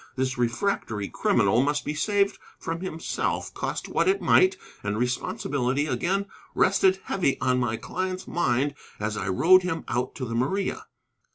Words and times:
This 0.15 0.35
refractory 0.35 1.09
criminal 1.09 1.61
must 1.61 1.85
be 1.85 1.93
saved 1.93 2.39
from 2.57 2.81
himself, 2.81 3.53
cost 3.53 3.87
what 3.87 4.07
it 4.07 4.19
might, 4.19 4.57
and 4.81 4.97
responsibility 4.97 5.85
again 5.85 6.25
rested 6.55 6.99
heavy 7.03 7.39
on 7.39 7.59
my 7.59 7.77
client's 7.77 8.27
mind 8.27 8.73
as 8.99 9.15
I 9.15 9.27
rowed 9.29 9.61
him 9.61 9.83
out 9.87 10.15
to 10.15 10.25
the 10.25 10.33
Maria. 10.33 10.87